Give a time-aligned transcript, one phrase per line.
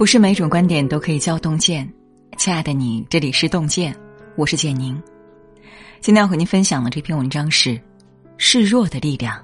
[0.00, 1.86] 不是每种观点都可以叫洞见，
[2.38, 3.94] 亲爱的你，这里是洞见，
[4.34, 4.98] 我是简宁。
[6.00, 7.68] 今天要和您分享的这篇文章是
[8.38, 9.36] 《示弱的力量》。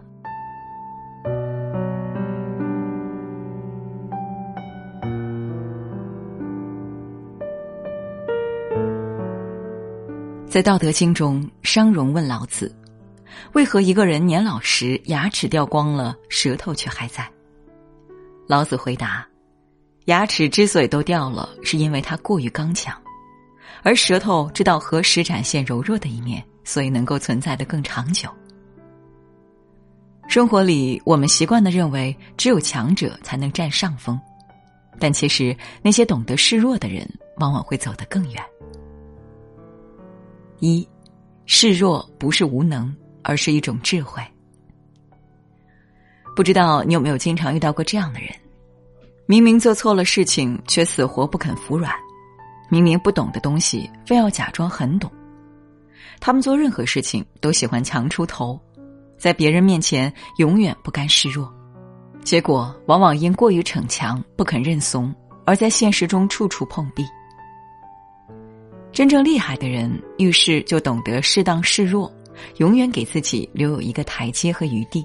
[10.49, 12.75] 在《道德经》中，商容问老子
[13.53, 17.31] ：“为何一个人年老时牙齿掉光了，舌头却还在？”
[18.49, 19.29] 老子回答。
[20.07, 22.97] 牙齿之所以都掉了，是因为它过于刚强，
[23.83, 28.29] 而舌头知道何时展现柔弱的一面，所以能够存在的更长久。
[30.29, 34.21] 生活里，我们习惯的认为只有强者才能占上风，
[34.99, 38.43] 但其实那些懂得示弱的人，往往会走得更远。
[40.61, 40.89] 一，
[41.47, 44.23] 示弱不是无能，而是一种智慧。
[46.37, 48.31] 不知道你有没有经常遇到过这样的人？
[49.29, 51.91] 明明做错了事情，却死活不肯服软；
[52.71, 55.11] 明明不懂的东西，非要假装很懂。
[56.21, 58.59] 他们做任何事情都喜欢强出头，
[59.19, 61.53] 在别人面前永远不甘示弱，
[62.23, 65.13] 结果往往因过于逞强，不肯认怂，
[65.45, 67.05] 而在现实中处处碰壁。
[68.93, 72.11] 真正厉害的人，遇事就懂得适当示弱，
[72.59, 75.05] 永远给自己留有一个台阶和余地。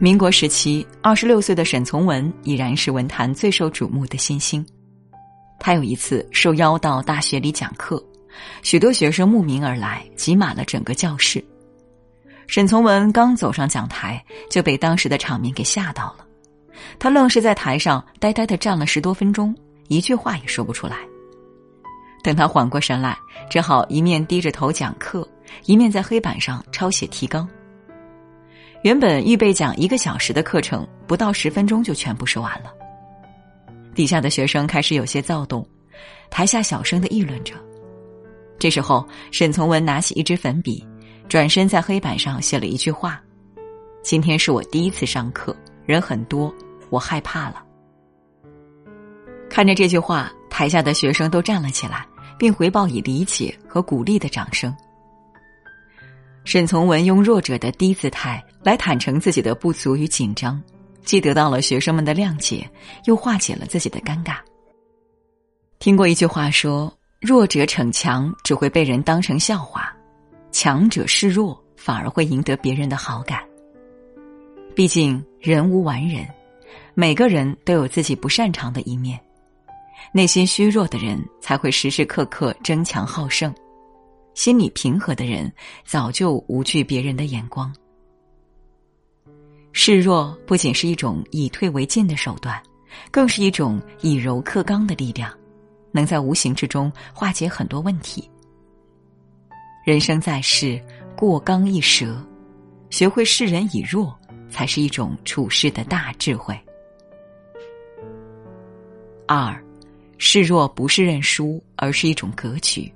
[0.00, 4.64] 民国时期，二十六岁的沈从文已然是文坛最受瞩目的新星。
[5.58, 8.00] 他有一次受邀到大学里讲课，
[8.62, 11.44] 许多学生慕名而来，挤满了整个教室。
[12.46, 16.24] 沈从文刚走上讲台，就被当时的场面给吓到了。
[17.00, 19.52] 他愣是在台上呆呆的站了十多分钟，
[19.88, 20.96] 一句话也说不出来。
[22.22, 23.18] 等他缓过神来，
[23.50, 25.28] 只好一面低着头讲课，
[25.64, 27.48] 一面在黑板上抄写提纲。
[28.82, 32.72] 原本预备讲一个小时的课程，不到十分钟就全部说完了。
[33.94, 35.66] 底下的学生开始有些躁动，
[36.30, 37.54] 台下小声的议论着。
[38.56, 40.86] 这时候，沈从文拿起一支粉笔，
[41.28, 43.20] 转身在黑板上写了一句话
[44.02, 46.54] ：“今天是我第一次上课，人很多，
[46.88, 47.62] 我害怕了。”
[49.50, 52.06] 看着这句话，台下的学生都站了起来，
[52.38, 54.72] 并回报以理解和鼓励的掌声。
[56.48, 60.58] 沈从文用弱者的低姿态来坦诚自己的不足与紧张，
[61.04, 62.66] 既得到了学生们的谅解，
[63.04, 64.36] 又化解了自己的尴尬。
[65.78, 69.94] 听过一句话说：“弱者逞强只会被人当成笑话，
[70.50, 73.44] 强者示弱反而会赢得别人的好感。”
[74.74, 76.26] 毕竟人无完人，
[76.94, 79.20] 每个人都有自己不擅长的一面，
[80.12, 83.54] 内心虚弱的人才会时时刻刻争强好胜。
[84.38, 85.52] 心理平和的人，
[85.84, 87.74] 早就无惧别人的眼光。
[89.72, 92.62] 示弱不仅是一种以退为进的手段，
[93.10, 95.36] 更是一种以柔克刚的力量，
[95.90, 98.30] 能在无形之中化解很多问题。
[99.84, 100.80] 人生在世，
[101.16, 102.24] 过刚易折，
[102.90, 104.16] 学会示人以弱，
[104.48, 106.56] 才是一种处事的大智慧。
[109.26, 109.60] 二，
[110.16, 112.88] 示弱不是认输，而是一种格局。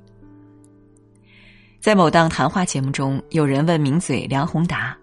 [1.82, 4.96] 在某档谈话节目中，有人问名嘴梁宏达：“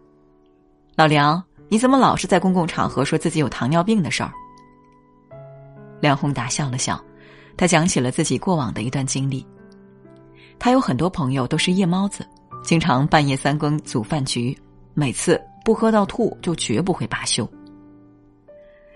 [0.95, 4.31] 老梁，你怎么老是在公共场合说自己有糖尿病的事儿？”
[5.99, 6.97] 梁宏达笑了笑，
[7.57, 9.45] 他讲起了自己过往的一段经历。
[10.57, 12.25] 他有很多朋友都是夜猫子，
[12.63, 14.57] 经常半夜三更组饭局，
[14.93, 17.45] 每次不喝到吐就绝不会罢休。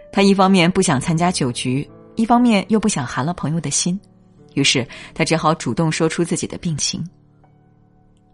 [0.09, 3.99] 他一方面不想参加酒局，一方面又不想寒了朋友的心，
[4.53, 7.05] 于是他只好主动说出自己的病情。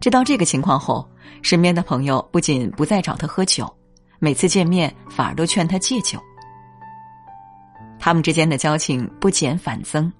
[0.00, 1.06] 知道这个情况后，
[1.42, 3.70] 身边的朋友不仅不再找他喝酒，
[4.18, 6.18] 每次见面反而都劝他戒酒。
[7.98, 10.10] 他们之间的交情不减反增，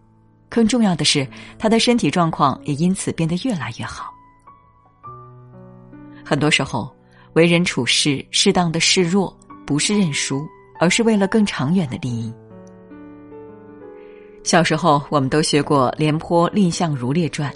[0.51, 1.27] 更重要的是，
[1.59, 4.13] 他的身体状况也因此变得越来越好。
[6.23, 6.95] 很多时候，
[7.33, 9.35] 为人处事适当的示弱，
[9.65, 10.47] 不是认输，
[10.79, 12.31] 而是为了更长远的利益。
[14.45, 17.51] 小时候，我们都学过廉颇蔺相如列传。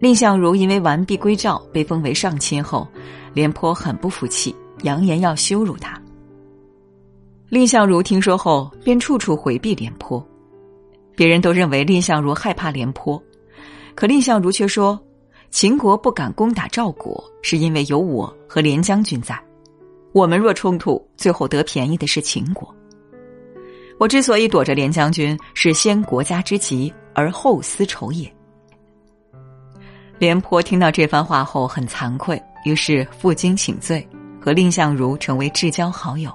[0.00, 2.88] 蔺相如因为完璧归赵被封为上卿后，
[3.34, 6.00] 廉颇很不服气，扬言要羞辱他。
[7.50, 10.26] 蔺相如听说后，便处处回避廉颇。
[11.14, 13.22] 别人都认为蔺相如害怕廉颇，
[13.94, 14.98] 可蔺相如却说
[15.52, 19.38] ：“秦国不敢攻打赵国，是因为有我和廉将军在。
[20.12, 22.74] 我们若冲突，最后得便宜的是秦国。
[23.98, 28.34] 我之所以躲着廉将军，是先国家之急，而后私仇也。”
[30.20, 34.06] 廉颇听到这番话后很惭愧，于是负荆请罪，
[34.38, 36.30] 和蔺相如成为至交好友。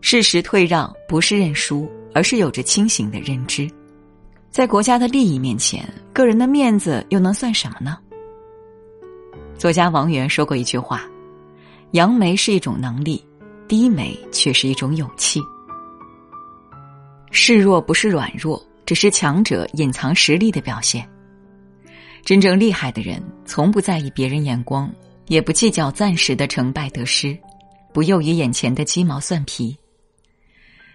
[0.00, 3.70] 事实退让不是认输，而是有着清醒的认知。
[4.50, 7.98] 在国家的利益面前，个人的面子又能算什么呢？
[9.58, 11.02] 作家王源说过一句话
[11.92, 13.22] ：“扬眉是一种能力，
[13.68, 15.42] 低眉却是一种勇气。
[17.30, 21.06] 示弱不是软弱，只是强者隐藏实力的表现。
[22.24, 24.92] 真正厉害的人，从不在意别人眼光，
[25.26, 27.38] 也不计较暂时的成败得失，
[27.92, 29.76] 不囿于眼前的鸡毛蒜皮。”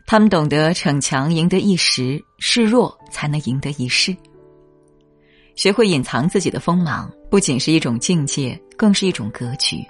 [0.05, 4.15] 他们懂得逞强赢得一时，示弱才能赢得一世。
[5.55, 9.81] 学会隐藏自己的锋芒，不仅是一种境界，更是一种格局。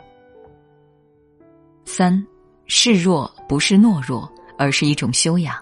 [1.83, 2.25] 三，
[2.67, 5.55] 示弱不是懦弱，而是一种修养。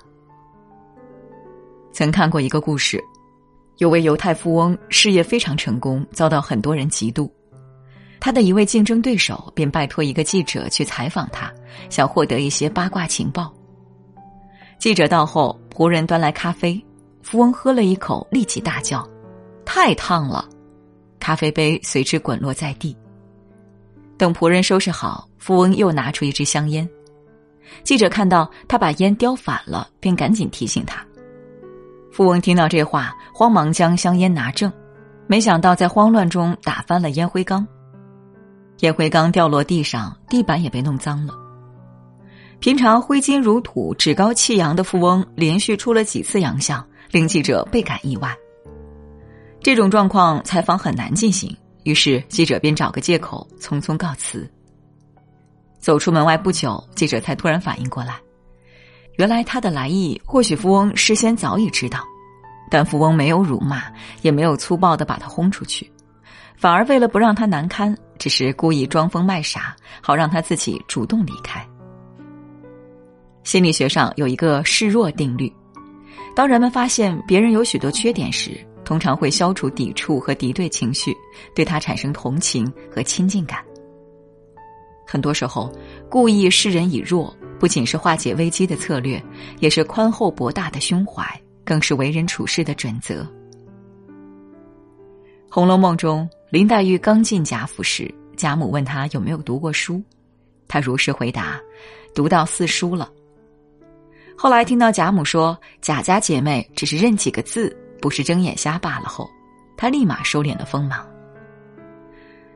[1.94, 3.02] 曾看过一个故事，
[3.82, 7.28] 有位犹太富翁事业非常成功，遭到很多人嫉妒。
[8.20, 11.52] 他的一位竞争对手便拜托一个记者去采访他，
[11.90, 13.52] 想获得一些八卦情报。
[14.78, 16.80] 记者到后，仆人端来咖啡，
[17.24, 19.04] 富翁喝了一口，立即大叫
[19.66, 20.48] ：“太烫了！”
[21.20, 22.96] 咖啡杯随之滚落在地。
[24.16, 26.88] 等仆人收拾好，富翁又拿出一支香烟。
[27.84, 31.04] 记者看到他把烟叼反了，便赶紧提醒他。
[32.12, 34.72] 富翁听到这话，慌忙将香烟拿正，
[35.28, 37.66] 没想到在慌乱中打翻了烟灰缸，
[38.80, 41.34] 烟灰缸掉落地上，地板也被弄脏了。
[42.60, 48.36] 平常挥金如土、趾高气扬的富翁，连续出了几次洋相，令记者倍感意外。
[49.62, 54.48] 这种状况，采访很难进行，于是记者便找个借口匆匆告辞。
[55.80, 58.20] 走出门外不久，记者才突然反应过来，
[59.22, 62.00] 原来他的来意，或许富翁事先早已知道，
[62.72, 63.84] 但富翁没有辱骂，
[64.24, 65.88] 也没有粗暴的把他轰出去，
[66.58, 71.64] 反而为了不让他难堪，只是故意装疯卖傻，好让他自己主动离开。
[73.44, 75.54] 心理学上有一个示弱定律：
[76.36, 81.16] 当人们发现别人有许多缺点时，通常会消除抵触和敌对情绪，
[81.54, 83.64] 对他产生同情和亲近感。
[85.06, 85.72] 很多时候，
[86.10, 87.32] 故意示人以弱，
[87.62, 89.24] 不仅是化解危机的策略，
[89.60, 91.24] 也是宽厚博大的胸怀，
[91.64, 93.22] 更是为人处事的准则。
[95.48, 100.02] 《红楼梦》中，林黛玉刚进贾府时，贾母问她有没有读过书，
[100.68, 101.62] 她如实回答
[102.16, 103.08] ：“读到四书了。”
[104.36, 109.30] 后来听到贾母说贾家姐妹只是认几个字，不是睁眼瞎罢了后，
[109.78, 111.08] 她立马收敛了锋芒。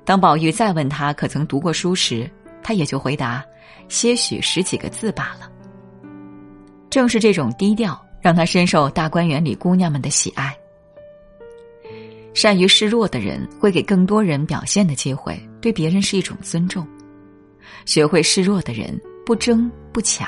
[0.03, 2.27] 当宝玉再问她可曾读过书时，
[2.65, 3.45] 他也就回答
[3.87, 5.47] 些许十几个字罢了。
[6.89, 10.51] 正是这种低调，让他深受大观园里姑娘们的喜爱。
[12.33, 16.83] 善于示弱的人，会给更多人表现的机会，对别人是一种尊重。
[17.85, 20.27] 学会示弱的人，不争不抢。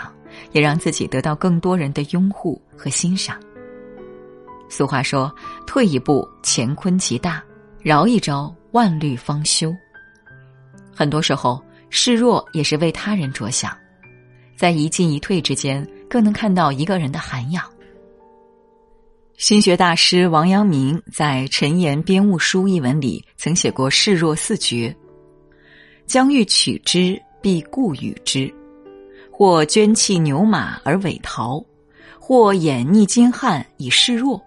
[0.51, 3.39] 也让自己得到更多人的拥护和欣赏。
[4.69, 5.33] 俗话说
[5.65, 7.41] ：“退一步，乾坤极大；
[7.81, 9.73] 饶一招，万虑方休。”
[10.93, 13.75] 很多时候，示弱也是为他人着想，
[14.55, 17.63] 在一进一退之间，更能看到一个人的涵养。
[19.37, 24.95] 心学大师王阳明在《陈言编务书》一文里曾写过示弱四绝：
[26.07, 28.51] 将欲取之，必固与之。
[29.31, 31.63] 或捐弃牛马而委逃，
[32.19, 34.41] 或掩匿金汉以示弱，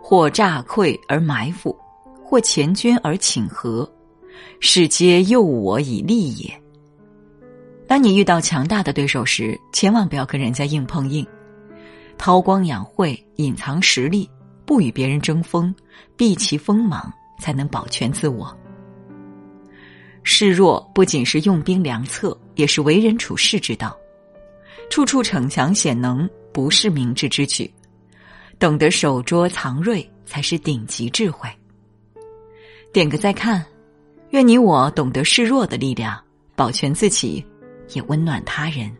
[0.00, 1.76] 或诈溃而埋伏，
[2.24, 3.86] 或前军而请和，
[4.60, 6.63] 是皆诱我以利也。
[7.86, 11.26] 当你遇到强大的对手时，千万不要跟人家硬碰硬，
[12.16, 14.28] 韬光养晦，隐藏实力，
[14.64, 15.74] 不与别人争锋，
[16.16, 18.56] 避其锋芒，才能保全自我。
[20.22, 23.94] 示弱不仅是用兵良策，也是为人处事之道。
[24.90, 27.70] 处处逞强显能不是明智之举，
[28.58, 31.48] 懂得守拙藏锐才是顶级智慧。
[32.92, 33.64] 点个再看，
[34.30, 36.18] 愿你我懂得示弱的力量，
[36.54, 37.44] 保全自己，
[37.94, 38.94] 也温暖他人。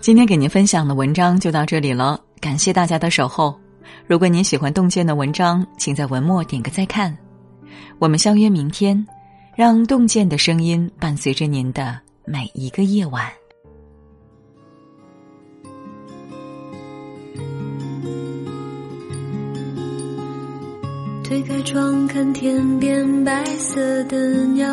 [0.00, 3.58] 今天给您分享的文章就到这里了，感谢大家的守候。
[4.06, 7.16] 如果您喜欢洞见的文章，请在文末点个再看。
[7.98, 9.06] 我们相约明天，
[9.56, 12.00] 让洞见的声音伴随着您的。
[12.24, 13.24] 每一个夜晚。
[21.24, 24.68] 推开窗，看天边白色的鸟，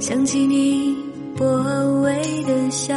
[0.00, 0.96] 想起你
[1.36, 1.44] 薄
[2.02, 2.94] 微的笑，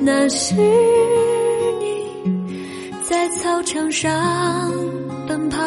[0.00, 2.12] 那是你
[3.08, 4.10] 在操场上
[5.28, 5.58] 奔跑。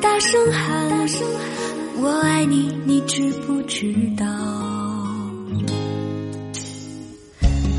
[0.00, 0.88] 大声喊。
[0.88, 4.24] 大声喊我爱你，你知不知道？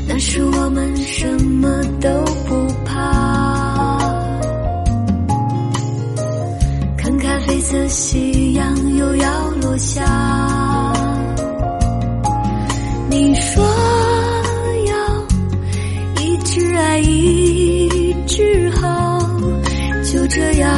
[0.06, 2.08] 那时我们什么都
[2.46, 2.54] 不
[2.84, 3.98] 怕，
[6.96, 8.35] 看咖啡色夕阳又要落
[9.78, 10.04] 下。
[13.08, 13.64] 你说
[14.86, 19.18] 要一直爱，一直好，
[20.04, 20.70] 就这样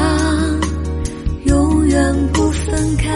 [1.45, 3.09] 永远不分开。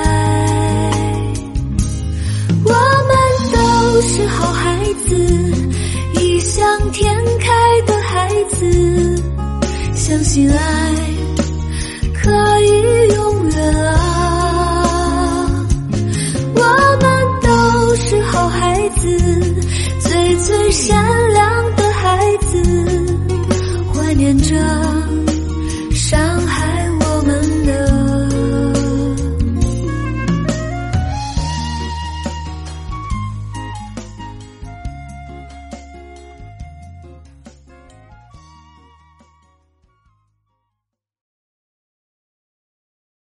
[2.64, 3.16] 我们
[3.52, 5.16] 都是好孩子，
[6.20, 7.50] 异想天开
[7.86, 9.22] 的孩子，
[9.94, 11.11] 相信爱。
[20.72, 21.31] 想。